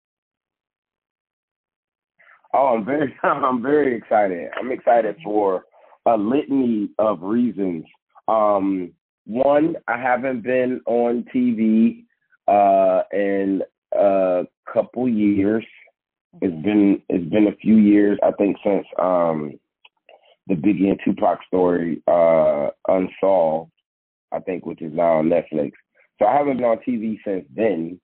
Oh, 2.55 2.77
I'm 2.77 2.85
very, 2.85 3.15
I'm 3.25 3.61
very 3.61 3.97
excited. 3.97 4.49
I'm 4.59 4.71
excited 4.71 5.17
for 5.25 5.65
a 6.07 6.17
litany 6.17 6.91
of 6.99 7.23
reasons. 7.23 7.85
Um, 8.29 8.93
one, 9.27 9.77
I 9.89 9.99
haven't 9.99 10.43
been 10.43 10.81
on 10.87 11.25
TV 11.35 12.05
uh, 12.47 13.03
in 13.13 13.63
a 13.93 14.45
couple 14.73 15.09
years. 15.09 15.65
It's 16.43 16.63
been, 16.65 17.01
it's 17.09 17.31
been 17.31 17.47
a 17.47 17.57
few 17.57 17.77
years. 17.77 18.19
I 18.23 18.33
think 18.33 18.57
since 18.65 18.87
um, 19.01 19.59
the 20.47 20.55
Biggie 20.55 20.89
and 20.89 21.01
Tupac 21.05 21.39
story 21.47 22.03
uh, 22.07 22.69
unsolved. 22.89 23.71
I 24.35 24.41
think, 24.41 24.67
which 24.67 24.83
is 24.83 24.93
now 24.93 25.19
on 25.19 25.29
Netflix. 25.31 25.73
So 26.19 26.27
I 26.27 26.37
haven't 26.37 26.57
been 26.57 26.67
on 26.67 26.79
TV 26.87 27.19
since 27.25 27.45
then. 27.55 28.01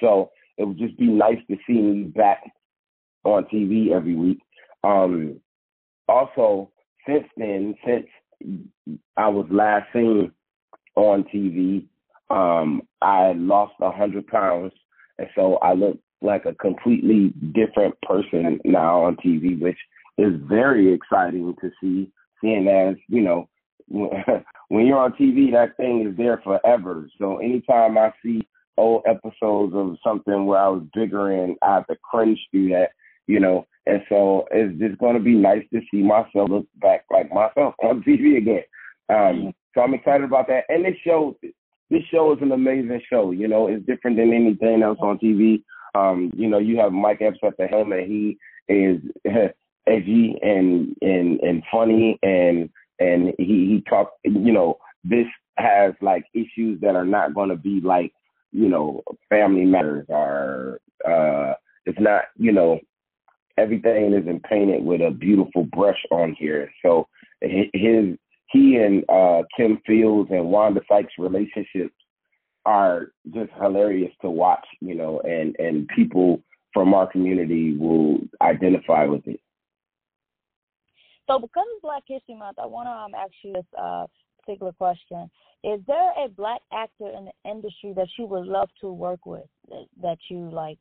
So 0.00 0.30
it 0.56 0.64
would 0.64 0.78
just 0.78 0.96
be 0.98 1.06
nice 1.06 1.38
to 1.50 1.56
see 1.66 1.74
me 1.74 2.04
back 2.04 2.42
on 3.24 3.44
TV 3.44 3.90
every 3.92 4.16
week. 4.16 4.40
Um, 4.82 5.40
also, 6.08 6.70
since 7.06 7.24
then, 7.36 7.74
since 7.86 8.06
I 9.16 9.28
was 9.28 9.46
last 9.50 9.86
seen 9.92 10.32
on 10.96 11.24
TV, 11.24 11.86
um, 12.30 12.82
I 13.02 13.32
lost 13.36 13.74
a 13.80 13.90
hundred 13.90 14.26
pounds, 14.26 14.72
and 15.18 15.28
so 15.34 15.56
I 15.56 15.74
look 15.74 15.98
like 16.22 16.44
a 16.44 16.54
completely 16.54 17.32
different 17.52 17.94
person 18.02 18.60
now 18.64 19.04
on 19.04 19.16
TV, 19.16 19.60
which 19.60 19.78
is 20.18 20.34
very 20.48 20.92
exciting 20.92 21.54
to 21.60 21.70
see. 21.80 22.10
Seeing 22.40 22.68
as 22.68 22.96
you 23.08 23.20
know, 23.20 23.48
when 23.88 24.86
you're 24.86 24.98
on 24.98 25.12
TV, 25.12 25.52
that 25.52 25.76
thing 25.76 26.06
is 26.08 26.16
there 26.16 26.40
forever. 26.42 27.08
So 27.18 27.38
anytime 27.38 27.98
I 27.98 28.12
see 28.24 28.46
old 28.78 29.02
episodes 29.06 29.74
of 29.74 29.98
something 30.02 30.46
where 30.46 30.58
I 30.58 30.68
was 30.68 30.84
bigger 30.94 31.32
and 31.32 31.56
I 31.60 31.74
have 31.74 31.86
to 31.88 31.96
cringe 32.02 32.38
through 32.50 32.70
that 32.70 32.90
you 33.30 33.40
know. 33.40 33.66
And 33.90 34.02
so 34.08 34.46
it's 34.52 34.78
just 34.78 34.98
going 34.98 35.14
to 35.14 35.20
be 35.20 35.34
nice 35.34 35.64
to 35.72 35.80
see 35.90 36.00
myself 36.00 36.48
look 36.48 36.66
back 36.80 37.04
like 37.10 37.32
myself 37.32 37.74
on 37.82 38.02
TV 38.06 38.36
again. 38.38 38.62
Um, 39.08 39.52
so 39.74 39.80
I'm 39.80 39.94
excited 39.94 40.24
about 40.24 40.46
that. 40.46 40.64
And 40.68 40.84
this 40.84 40.94
show, 41.04 41.36
this 41.90 42.02
show 42.08 42.32
is 42.32 42.38
an 42.40 42.52
amazing 42.52 43.00
show. 43.10 43.32
You 43.32 43.48
know, 43.48 43.66
it's 43.66 43.84
different 43.86 44.16
than 44.16 44.32
anything 44.32 44.82
else 44.82 44.98
on 45.02 45.18
TV. 45.18 45.62
Um, 45.96 46.30
you 46.36 46.48
know, 46.48 46.58
you 46.58 46.78
have 46.78 46.92
Mike 46.92 47.20
Epps 47.20 47.38
at 47.44 47.56
the 47.58 47.66
helm, 47.66 47.90
and 47.90 48.06
he 48.06 48.38
is 48.72 49.00
edgy 49.88 50.36
and 50.40 50.94
and 51.02 51.40
and 51.40 51.62
funny, 51.72 52.16
and 52.22 52.70
and 53.00 53.34
he 53.38 53.44
he 53.44 53.84
talks. 53.88 54.12
You 54.22 54.52
know, 54.52 54.78
this 55.02 55.26
has 55.56 55.94
like 56.00 56.24
issues 56.32 56.80
that 56.80 56.94
are 56.94 57.04
not 57.04 57.34
going 57.34 57.48
to 57.48 57.56
be 57.56 57.80
like 57.80 58.12
you 58.52 58.68
know 58.68 59.02
family 59.28 59.64
matters 59.64 60.06
are. 60.10 60.80
uh, 61.04 61.54
it's 61.86 61.98
not 61.98 62.24
you 62.36 62.52
know 62.52 62.78
everything 63.60 64.14
isn't 64.14 64.42
painted 64.44 64.82
with 64.82 65.00
a 65.00 65.10
beautiful 65.10 65.64
brush 65.64 66.02
on 66.10 66.34
here. 66.38 66.72
So 66.82 67.06
his 67.40 68.16
he 68.50 68.76
and 68.76 69.04
uh, 69.08 69.42
Kim 69.56 69.80
Fields 69.86 70.30
and 70.32 70.46
Wanda 70.46 70.80
Sykes 70.88 71.12
relationships 71.18 71.94
are 72.66 73.12
just 73.32 73.50
hilarious 73.60 74.12
to 74.22 74.30
watch, 74.30 74.66
you 74.80 74.94
know, 74.94 75.20
and 75.20 75.54
and 75.58 75.88
people 75.88 76.42
from 76.72 76.94
our 76.94 77.10
community 77.10 77.76
will 77.76 78.18
identify 78.42 79.04
with 79.04 79.26
it. 79.26 79.40
So 81.28 81.38
because 81.38 81.64
it's 81.74 81.82
Black 81.82 82.02
History 82.06 82.34
Month, 82.34 82.58
I 82.60 82.66
want 82.66 82.86
to 82.86 82.90
um, 82.90 83.14
ask 83.14 83.32
you 83.42 83.52
this 83.52 83.64
uh, 83.80 84.06
particular 84.40 84.72
question: 84.72 85.30
Is 85.62 85.80
there 85.86 86.12
a 86.24 86.28
black 86.28 86.60
actor 86.72 87.08
in 87.08 87.26
the 87.26 87.50
industry 87.50 87.92
that 87.94 88.08
you 88.18 88.26
would 88.26 88.46
love 88.46 88.68
to 88.80 88.92
work 88.92 89.24
with 89.26 89.46
that, 89.68 89.86
that 90.02 90.18
you 90.28 90.50
like 90.50 90.78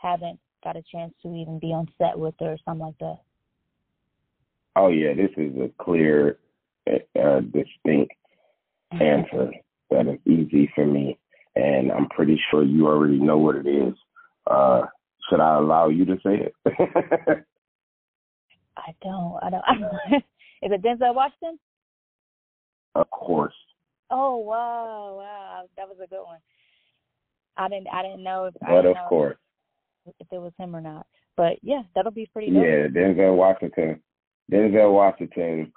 haven't 0.00 0.40
got 0.64 0.76
a 0.76 0.82
chance 0.92 1.12
to 1.22 1.28
even 1.28 1.58
be 1.58 1.68
on 1.72 1.88
set 1.98 2.18
with 2.18 2.34
her 2.40 2.52
or 2.52 2.58
something 2.64 2.86
like 2.86 2.98
that? 3.00 3.18
Oh 4.76 4.88
yeah, 4.88 5.14
this 5.14 5.30
is 5.36 5.54
a 5.56 5.70
clear, 5.82 6.38
uh, 6.88 7.40
distinct 7.40 8.14
answer 9.00 9.50
that 9.90 10.06
is 10.08 10.18
easy 10.26 10.70
for 10.74 10.86
me, 10.86 11.18
and 11.56 11.92
I'm 11.92 12.08
pretty 12.08 12.40
sure 12.50 12.62
you 12.64 12.86
already 12.86 13.18
know 13.18 13.38
what 13.38 13.56
it 13.56 13.66
is. 13.66 13.94
Uh, 14.46 14.82
should 15.28 15.40
I 15.40 15.56
allow 15.58 15.88
you 15.88 16.04
to 16.06 16.16
say 16.24 16.48
it? 16.48 16.54
I 18.76 18.94
don't. 19.02 19.38
I 19.42 19.50
don't. 19.50 19.64
is 20.62 20.72
it 20.72 20.82
Denzel 20.82 21.14
Washington? 21.14 21.58
of 22.94 23.08
course. 23.10 23.54
Oh 24.10 24.36
wow, 24.38 25.16
wow, 25.18 25.64
that 25.76 25.88
was 25.88 25.98
a 26.02 26.06
good 26.06 26.22
one. 26.24 26.40
I 27.56 27.68
didn't. 27.68 27.88
I 27.92 28.02
didn't 28.02 28.22
know 28.24 28.46
if. 28.46 28.54
I 28.62 28.68
But 28.70 28.82
didn't 28.82 28.90
of 28.90 28.96
know 28.96 29.06
course, 29.08 29.36
if 29.36 29.38
it 30.06 30.38
was 30.38 30.52
him 30.58 30.74
or 30.74 30.80
not. 30.80 31.06
But 31.36 31.58
yeah, 31.62 31.82
that'll 31.94 32.12
be 32.12 32.28
pretty 32.32 32.50
dope. 32.50 32.62
yeah, 32.62 32.86
Denzel 32.88 33.36
Washington. 33.36 34.00
Denzel 34.50 34.92
Washington 34.92 35.72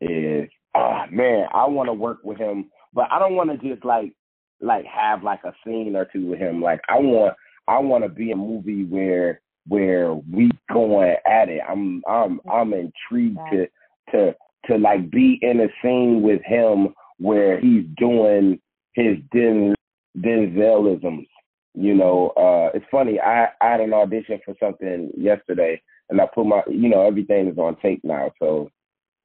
is 0.00 0.48
ah 0.74 1.06
man, 1.10 1.46
I 1.52 1.66
want 1.66 1.88
to 1.88 1.92
work 1.94 2.18
with 2.22 2.38
him, 2.38 2.70
but 2.92 3.06
I 3.10 3.18
don't 3.18 3.36
want 3.36 3.50
to 3.50 3.68
just 3.68 3.84
like 3.84 4.12
like 4.60 4.84
have 4.86 5.22
like 5.22 5.40
a 5.44 5.52
scene 5.64 5.96
or 5.96 6.06
two 6.12 6.26
with 6.26 6.38
him. 6.38 6.62
Like 6.62 6.80
I 6.88 6.98
want 6.98 7.34
I 7.68 7.78
want 7.78 8.04
to 8.04 8.10
be 8.10 8.32
a 8.32 8.36
movie 8.36 8.84
where 8.84 9.40
where 9.68 10.14
we 10.14 10.50
going 10.72 11.16
at 11.26 11.48
it. 11.48 11.60
I'm 11.68 12.02
I'm 12.08 12.40
I'm 12.50 12.72
intrigued 12.72 13.38
to 13.52 13.66
to 14.12 14.34
to 14.66 14.76
like 14.76 15.10
be 15.10 15.38
in 15.42 15.60
a 15.60 15.68
scene 15.82 16.22
with 16.22 16.42
him 16.44 16.94
where 17.18 17.60
he's 17.60 17.84
doing 17.96 18.60
his 18.94 19.16
Den 19.32 19.74
Denzelisms. 20.18 21.26
You 21.74 21.94
know, 21.94 22.30
uh, 22.36 22.76
it's 22.76 22.86
funny. 22.90 23.20
I 23.20 23.48
I 23.60 23.70
had 23.72 23.80
an 23.80 23.94
audition 23.94 24.40
for 24.44 24.54
something 24.60 25.10
yesterday, 25.16 25.80
and 26.08 26.20
I 26.20 26.26
put 26.26 26.46
my, 26.46 26.62
you 26.68 26.88
know, 26.88 27.06
everything 27.06 27.48
is 27.48 27.58
on 27.58 27.76
tape 27.76 28.00
now, 28.02 28.32
so 28.40 28.70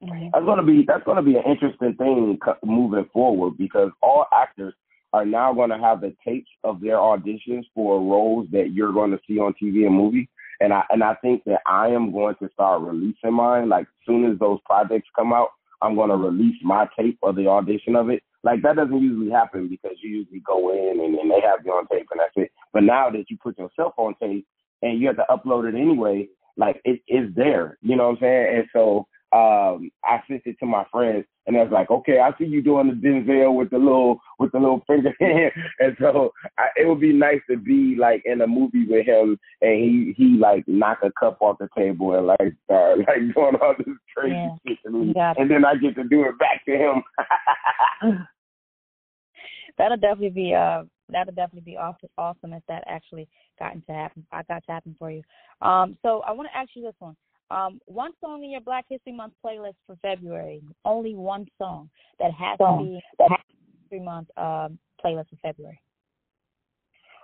mm-hmm. 0.03 0.29
that's 0.31 0.45
gonna 0.45 0.63
be 0.63 0.83
that's 0.87 1.03
gonna 1.05 1.23
be 1.23 1.35
an 1.37 1.43
interesting 1.43 1.95
thing 1.95 2.37
moving 2.63 3.09
forward 3.11 3.57
because 3.57 3.89
all 4.01 4.25
actors 4.33 4.73
are 5.15 5.25
now 5.25 5.53
going 5.53 5.69
to 5.69 5.77
have 5.77 6.01
the 6.01 6.13
tapes 6.25 6.49
of 6.65 6.81
their 6.81 6.97
auditions 6.97 7.63
for 7.73 8.01
roles 8.01 8.47
that 8.51 8.71
you're 8.73 8.91
going 8.91 9.11
to 9.11 9.19
see 9.25 9.39
on 9.39 9.53
TV 9.53 9.85
and 9.85 9.95
movie. 9.95 10.29
And 10.59 10.73
I 10.73 10.83
and 10.89 11.01
I 11.01 11.15
think 11.15 11.43
that 11.45 11.61
I 11.65 11.87
am 11.87 12.11
going 12.11 12.35
to 12.41 12.49
start 12.53 12.81
releasing 12.81 13.33
mine. 13.33 13.69
Like 13.69 13.87
soon 14.05 14.29
as 14.29 14.37
those 14.39 14.59
projects 14.65 15.07
come 15.15 15.31
out, 15.31 15.49
I'm 15.81 15.95
going 15.95 16.09
to 16.09 16.17
release 16.17 16.57
my 16.61 16.87
tape 16.97 17.17
of 17.23 17.37
the 17.37 17.47
audition 17.47 17.95
of 17.95 18.09
it. 18.09 18.23
Like 18.45 18.61
that 18.61 18.75
doesn't 18.75 19.01
usually 19.01 19.31
happen 19.31 19.67
because 19.67 19.97
you 20.03 20.19
usually 20.19 20.39
go 20.39 20.71
in 20.71 20.99
and, 21.03 21.15
and 21.15 21.31
they 21.31 21.41
have 21.41 21.65
you 21.65 21.71
on 21.71 21.87
tape 21.87 22.07
and 22.11 22.19
that's 22.19 22.31
it. 22.35 22.51
But 22.71 22.83
now 22.83 23.09
that 23.09 23.25
you 23.27 23.37
put 23.41 23.57
yourself 23.57 23.93
on 23.97 24.13
tape 24.21 24.45
and 24.83 25.01
you 25.01 25.07
have 25.07 25.17
to 25.17 25.25
upload 25.31 25.67
it 25.67 25.75
anyway, 25.75 26.29
like 26.55 26.79
it 26.85 27.01
is 27.07 27.33
there. 27.35 27.79
You 27.81 27.95
know 27.95 28.09
what 28.09 28.17
I'm 28.17 28.21
saying? 28.21 28.55
And 28.55 28.65
so 28.71 29.07
um, 29.35 29.89
I 30.03 30.21
sent 30.27 30.43
it 30.45 30.57
to 30.59 30.65
my 30.65 30.85
friends, 30.91 31.25
and 31.47 31.57
I 31.57 31.63
was 31.63 31.71
like, 31.71 31.91
okay, 31.91 32.19
I 32.19 32.31
see 32.37 32.45
you 32.45 32.61
doing 32.61 32.87
the 32.87 32.93
Denzel 32.93 33.55
with 33.55 33.69
the 33.71 33.77
little 33.77 34.19
with 34.39 34.51
the 34.51 34.59
little 34.59 34.83
finger 34.87 35.13
and 35.79 35.97
so 35.99 36.31
I, 36.57 36.67
it 36.77 36.87
would 36.87 37.01
be 37.01 37.11
nice 37.11 37.41
to 37.49 37.57
be 37.57 37.97
like 37.99 38.21
in 38.25 38.41
a 38.41 38.47
movie 38.47 38.85
with 38.87 39.05
him, 39.05 39.37
and 39.61 39.73
he 39.73 40.13
he 40.15 40.37
like 40.37 40.65
knock 40.67 40.99
a 41.03 41.11
cup 41.19 41.39
off 41.41 41.57
the 41.59 41.67
table 41.75 42.13
and 42.15 42.27
like 42.27 42.53
start 42.65 42.99
like 43.07 43.33
doing 43.33 43.55
all 43.61 43.73
this 43.77 43.95
crazy 44.15 44.35
yeah. 44.35 44.55
shit 44.65 44.77
to 44.85 44.91
me, 44.91 45.13
and 45.17 45.49
then 45.49 45.65
I 45.65 45.75
get 45.75 45.95
to 45.95 46.03
do 46.03 46.23
it 46.25 46.37
back 46.37 46.63
to 46.65 46.77
him. 46.77 47.03
that'll 49.77 49.97
definitely 49.97 50.29
be 50.29 50.53
uh 50.53 50.83
that'll 51.09 51.33
definitely 51.33 51.71
be 51.71 51.77
awesome 51.77 52.09
awesome 52.17 52.53
if 52.53 52.63
that 52.67 52.83
actually 52.87 53.27
gotten 53.59 53.81
to 53.83 53.93
happen. 53.93 54.25
I 54.31 54.43
got 54.43 54.65
to 54.65 54.71
happen 54.71 54.95
for 54.97 55.11
you. 55.11 55.21
Um, 55.61 55.97
so 56.01 56.21
I 56.27 56.31
want 56.31 56.49
to 56.51 56.57
ask 56.57 56.69
you 56.73 56.83
this 56.83 56.95
one. 56.99 57.15
Um, 57.51 57.79
one 57.85 58.11
song 58.21 58.43
in 58.43 58.51
your 58.51 58.61
Black 58.61 58.85
History 58.89 59.13
Month 59.13 59.33
playlist 59.45 59.75
for 59.85 59.95
February. 60.01 60.63
Only 60.83 61.15
one 61.15 61.45
song 61.57 61.89
that 62.19 62.31
has 62.31 62.57
song. 62.57 62.79
to 62.79 62.85
be 62.85 63.01
that 63.19 63.29
has 63.29 63.39
History 63.83 64.03
Month 64.03 64.29
um, 64.37 64.79
playlist 65.03 65.29
for 65.29 65.37
February. 65.41 65.79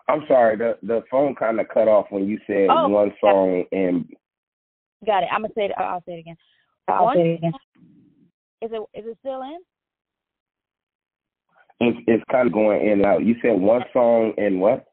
I'm 0.08 0.24
sorry, 0.28 0.58
the 0.58 0.78
the 0.84 1.04
phone 1.10 1.36
kind 1.36 1.60
of 1.60 1.68
cut 1.70 1.88
off 1.88 2.08
when 2.10 2.28
you 2.28 2.40
said 2.46 2.68
oh, 2.70 2.88
one 2.88 3.14
song 3.20 3.64
and. 3.72 4.06
Got 5.04 5.24
it. 5.24 5.30
I'm 5.32 5.42
gonna 5.42 5.54
say 5.56 5.66
it. 5.66 5.72
I'll 5.78 6.04
say 6.06 6.14
it 6.14 6.20
again. 6.20 6.38
I'll 6.88 7.06
one 7.06 7.18
say 7.18 7.32
it 7.32 7.38
again. 7.38 7.54
Is 8.62 8.70
it 8.72 9.00
is 9.00 9.06
it 9.08 9.18
still 9.22 9.42
in? 9.42 9.58
It's 11.82 11.98
it's 12.06 12.24
kind 12.32 12.46
of 12.46 12.54
going 12.54 12.86
in 12.86 12.94
and 12.94 13.06
out. 13.06 13.26
You 13.26 13.36
said 13.42 13.60
one 13.60 13.82
song 13.92 14.34
and 14.38 14.62
what? 14.62 14.86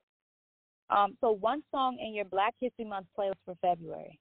Um, 0.88 1.18
so 1.20 1.32
one 1.32 1.62
song 1.70 1.98
in 2.00 2.14
your 2.14 2.24
Black 2.24 2.54
History 2.58 2.86
Month 2.86 3.08
playlist 3.16 3.34
for 3.44 3.54
February. 3.60 4.18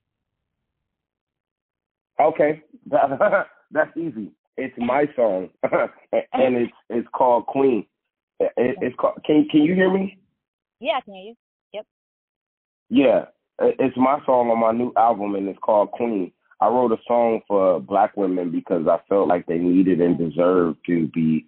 Okay, 2.20 2.62
that's 3.72 3.96
easy. 3.96 4.34
It's 4.58 4.76
my 4.78 5.06
song, 5.16 5.50
and 5.72 6.58
it's 6.58 6.74
it's 6.90 7.08
called 7.14 7.46
Queen. 7.46 7.86
It, 8.42 8.52
it's 8.58 8.96
called. 8.98 9.20
Can 9.26 9.48
can 9.50 9.62
you 9.62 9.74
hear 9.74 9.90
me? 9.90 10.18
Yeah, 10.82 10.98
I 10.98 11.02
can 11.02 11.14
hear 11.14 11.24
you. 11.24 11.36
Yep. 11.72 11.86
Yeah, 12.90 13.26
it's 13.80 13.96
my 13.96 14.20
song 14.26 14.50
on 14.50 14.60
my 14.60 14.74
new 14.74 14.92
album, 14.98 15.36
and 15.36 15.48
it's 15.48 15.60
called 15.60 15.92
Queen. 15.92 16.34
I 16.60 16.68
wrote 16.68 16.92
a 16.92 16.98
song 17.08 17.42
for 17.48 17.80
black 17.80 18.18
women 18.18 18.52
because 18.52 18.88
I 18.90 18.98
felt 19.08 19.30
like 19.30 19.46
they 19.46 19.58
needed 19.58 20.02
and 20.02 20.18
deserved 20.18 20.80
to 20.88 21.08
be 21.10 21.46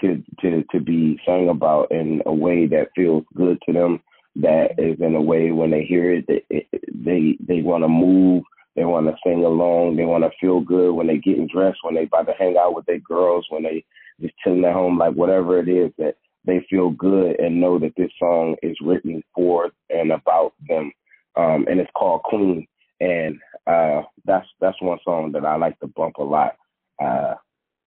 to 0.00 0.22
to 0.40 0.64
to 0.70 0.80
be 0.80 1.20
sung 1.26 1.48
about 1.48 1.90
in 1.90 2.22
a 2.26 2.32
way 2.32 2.66
that 2.66 2.88
feels 2.94 3.24
good 3.34 3.58
to 3.66 3.72
them. 3.72 4.00
That 4.36 4.78
is 4.78 5.00
in 5.00 5.14
a 5.14 5.22
way 5.22 5.50
when 5.50 5.70
they 5.70 5.84
hear 5.84 6.12
it, 6.12 6.26
they 6.28 6.66
they 6.94 7.36
they 7.40 7.62
want 7.62 7.84
to 7.84 7.88
move 7.88 8.44
they 8.78 8.84
want 8.84 9.08
to 9.08 9.16
sing 9.24 9.44
along. 9.44 9.96
They 9.96 10.04
want 10.04 10.22
to 10.22 10.30
feel 10.40 10.60
good 10.60 10.92
when 10.92 11.08
they 11.08 11.18
getting 11.18 11.48
dressed, 11.48 11.80
when 11.82 11.96
they 11.96 12.04
about 12.04 12.28
to 12.28 12.32
hang 12.38 12.56
out 12.56 12.76
with 12.76 12.86
their 12.86 13.00
girls, 13.00 13.44
when 13.50 13.64
they 13.64 13.84
just 14.20 14.34
chilling 14.38 14.64
at 14.64 14.72
home, 14.72 14.98
like 14.98 15.14
whatever 15.14 15.58
it 15.58 15.68
is 15.68 15.90
that 15.98 16.14
they 16.44 16.64
feel 16.70 16.90
good 16.90 17.40
and 17.40 17.60
know 17.60 17.80
that 17.80 17.94
this 17.96 18.12
song 18.20 18.54
is 18.62 18.76
written 18.80 19.20
for 19.34 19.70
and 19.90 20.12
about 20.12 20.52
them. 20.68 20.92
Um, 21.34 21.66
and 21.68 21.80
it's 21.80 21.90
called 21.96 22.22
Queen. 22.22 22.68
And 23.00 23.38
uh, 23.66 24.02
that's 24.24 24.46
that's 24.60 24.80
one 24.80 24.98
song 25.04 25.32
that 25.32 25.44
I 25.44 25.56
like 25.56 25.78
to 25.80 25.88
bump 25.88 26.16
a 26.18 26.22
lot. 26.22 26.54
Uh, 27.02 27.34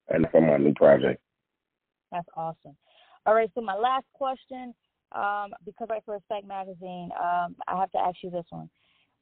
and 0.10 0.28
from 0.30 0.48
my 0.48 0.58
new 0.58 0.74
project. 0.74 1.22
That's 2.12 2.28
awesome. 2.36 2.76
All 3.26 3.34
right, 3.34 3.50
so 3.54 3.62
my 3.62 3.76
last 3.76 4.06
question, 4.14 4.74
um, 5.12 5.52
because 5.66 5.88
I 5.92 6.00
for 6.06 6.16
Respect 6.16 6.48
Magazine, 6.48 7.10
um, 7.20 7.56
I 7.68 7.80
have 7.80 7.92
to 7.92 8.00
ask 8.00 8.18
you 8.24 8.30
this 8.30 8.46
one. 8.50 8.70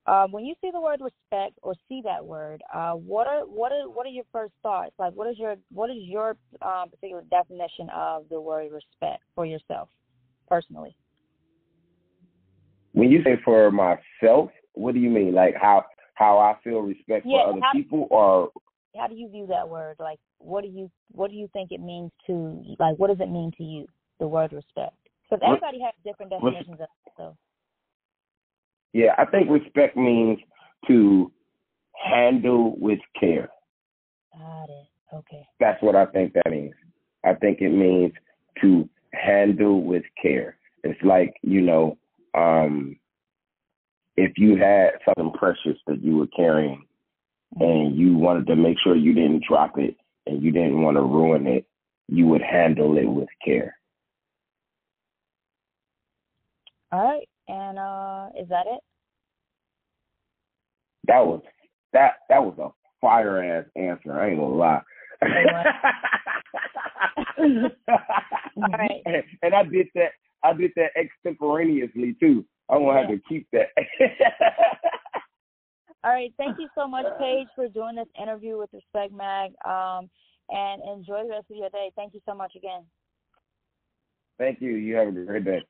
Um, 0.05 0.31
when 0.31 0.45
you 0.45 0.55
see 0.61 0.71
the 0.71 0.79
word 0.79 1.01
respect 1.01 1.59
or 1.61 1.75
see 1.87 2.01
that 2.03 2.25
word, 2.25 2.63
uh, 2.73 2.93
what 2.93 3.27
are 3.27 3.41
what 3.41 3.71
are 3.71 3.87
what 3.89 4.05
are 4.05 4.09
your 4.09 4.23
first 4.31 4.53
thoughts? 4.63 4.93
Like, 4.97 5.13
what 5.13 5.29
is 5.29 5.37
your 5.37 5.55
what 5.71 5.89
is 5.89 5.97
your 5.99 6.37
um, 6.61 6.89
particular 6.89 7.23
definition 7.29 7.89
of 7.93 8.23
the 8.29 8.41
word 8.41 8.71
respect 8.71 9.23
for 9.35 9.45
yourself 9.45 9.89
personally? 10.47 10.95
When 12.93 13.11
you 13.11 13.21
say 13.23 13.39
for 13.45 13.69
myself, 13.71 14.49
what 14.73 14.93
do 14.93 14.99
you 14.99 15.09
mean? 15.09 15.33
Like 15.33 15.55
how 15.61 15.85
how 16.15 16.39
I 16.39 16.55
feel 16.63 16.79
respect 16.79 17.27
yeah, 17.27 17.43
for 17.43 17.49
other 17.49 17.61
people, 17.73 18.07
or 18.09 18.49
how 18.97 19.07
do 19.07 19.15
you 19.15 19.29
view 19.29 19.47
that 19.47 19.67
word? 19.67 19.95
Like, 19.99 20.19
what 20.39 20.63
do 20.63 20.69
you 20.69 20.89
what 21.11 21.29
do 21.29 21.37
you 21.37 21.49
think 21.53 21.71
it 21.71 21.81
means 21.81 22.11
to 22.27 22.63
like? 22.79 22.97
What 22.97 23.07
does 23.07 23.19
it 23.19 23.29
mean 23.31 23.51
to 23.57 23.63
you? 23.63 23.87
The 24.19 24.27
word 24.27 24.51
respect, 24.51 24.97
because 25.29 25.43
everybody 25.45 25.79
has 25.81 25.93
different 26.03 26.31
definitions 26.31 26.73
of 26.73 26.81
it. 26.81 27.11
So 27.17 27.37
yeah, 28.93 29.13
I 29.17 29.25
think 29.25 29.49
respect 29.49 29.95
means 29.95 30.39
to 30.87 31.31
handle 31.93 32.75
with 32.79 32.99
care. 33.19 33.49
Got 34.33 34.69
it. 34.69 34.87
Okay. 35.13 35.47
That's 35.59 35.81
what 35.81 35.95
I 35.95 36.05
think 36.05 36.33
that 36.33 36.49
means. 36.49 36.73
I 37.25 37.33
think 37.33 37.61
it 37.61 37.69
means 37.69 38.13
to 38.61 38.89
handle 39.13 39.83
with 39.83 40.03
care. 40.21 40.57
It's 40.83 41.01
like, 41.03 41.33
you 41.41 41.61
know, 41.61 41.97
um, 42.35 42.97
if 44.15 44.33
you 44.37 44.57
had 44.57 44.91
something 45.05 45.31
precious 45.37 45.77
that 45.87 46.03
you 46.03 46.17
were 46.17 46.27
carrying. 46.27 46.85
And 47.57 47.95
you 47.95 48.15
wanted 48.15 48.47
to 48.47 48.55
make 48.55 48.77
sure 48.83 48.95
you 48.95 49.13
didn't 49.13 49.43
drop 49.47 49.77
it 49.77 49.95
and 50.25 50.43
you 50.43 50.51
didn't 50.51 50.81
want 50.81 50.97
to 50.97 51.01
ruin 51.01 51.47
it, 51.47 51.65
you 52.07 52.27
would 52.27 52.41
handle 52.41 52.97
it 52.97 53.05
with 53.05 53.29
care. 53.43 53.75
All 56.91 57.03
right. 57.03 57.27
And 57.47 57.79
uh, 57.79 58.29
is 58.39 58.49
that 58.49 58.65
it? 58.67 58.79
That 61.07 61.25
was 61.25 61.41
that 61.93 62.13
that 62.29 62.43
was 62.43 62.55
a 62.59 62.69
fire 63.01 63.43
ass 63.43 63.65
answer. 63.75 64.19
I 64.19 64.29
ain't 64.29 64.39
gonna 64.39 64.55
lie. 64.55 64.81
All 68.57 68.69
right. 68.71 69.01
And, 69.05 69.23
and 69.41 69.55
I 69.55 69.63
did 69.63 69.87
that. 69.95 70.11
I 70.43 70.53
did 70.53 70.71
that 70.75 70.91
extemporaneously 70.95 72.15
too. 72.19 72.45
I'm 72.69 72.83
gonna 72.83 73.01
yeah. 73.01 73.07
have 73.07 73.09
to 73.09 73.21
keep 73.27 73.47
that. 73.53 73.69
All 76.03 76.11
right. 76.11 76.33
Thank 76.37 76.57
you 76.59 76.69
so 76.75 76.87
much, 76.87 77.05
Page, 77.19 77.47
for 77.55 77.67
doing 77.67 77.95
this 77.95 78.07
interview 78.21 78.57
with 78.57 78.69
Respect 78.73 79.13
Mag. 79.13 79.51
Um, 79.65 80.09
and 80.49 80.81
enjoy 80.81 81.23
the 81.23 81.29
rest 81.29 81.45
of 81.51 81.57
your 81.57 81.69
day. 81.69 81.91
Thank 81.95 82.13
you 82.13 82.21
so 82.25 82.33
much 82.33 82.55
again. 82.55 82.83
Thank 84.37 84.61
you. 84.61 84.71
You 84.71 84.95
have 84.95 85.09
a 85.09 85.11
great 85.11 85.45
day. 85.45 85.61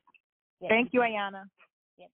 Thank 0.68 0.90
you, 0.94 1.02
Ayana. 1.02 1.44